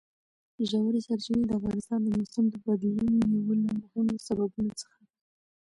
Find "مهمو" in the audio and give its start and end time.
3.81-4.15